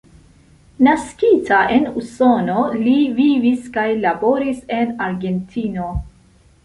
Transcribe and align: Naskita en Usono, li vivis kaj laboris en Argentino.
Naskita 0.87 1.59
en 1.75 1.85
Usono, 2.01 2.63
li 2.87 2.95
vivis 3.19 3.69
kaj 3.79 3.87
laboris 4.07 4.67
en 4.79 4.97
Argentino. 5.11 5.93